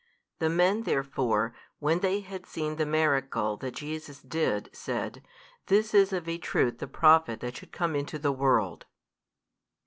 14 0.39 0.39
The 0.51 0.57
men 0.57 0.81
therefore, 0.81 1.53
when 1.77 1.99
they 1.99 2.21
had 2.21 2.47
seen 2.47 2.77
the 2.77 2.87
miracle 2.87 3.55
that 3.57 3.75
Jesus 3.75 4.19
did, 4.19 4.71
said, 4.73 5.21
This 5.67 5.93
is 5.93 6.11
of 6.11 6.27
a 6.27 6.39
truth 6.39 6.79
the 6.79 6.87
Prophet 6.87 7.39
that 7.41 7.55
should 7.57 7.71
come 7.71 7.95
into 7.95 8.17
the 8.17 8.31
world. 8.31 8.87